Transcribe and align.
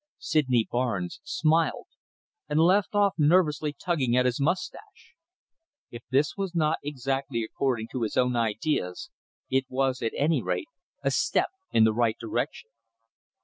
Sydney 0.17 0.67
Barnes 0.71 1.19
smiled, 1.23 1.85
and 2.49 2.59
left 2.59 2.95
off 2.95 3.13
nervously 3.19 3.71
tugging 3.71 4.17
at 4.17 4.25
his 4.25 4.41
moustache. 4.41 5.13
If 5.91 6.01
this 6.09 6.35
was 6.35 6.55
not 6.55 6.79
exactly 6.83 7.43
according 7.43 7.89
to 7.91 8.01
his 8.01 8.17
own 8.17 8.35
ideas, 8.35 9.11
it 9.51 9.65
was, 9.69 10.01
at 10.01 10.13
any 10.17 10.41
rate, 10.41 10.69
a 11.03 11.11
step 11.11 11.51
in 11.71 11.83
the 11.83 11.93
right 11.93 12.17
direction. 12.19 12.71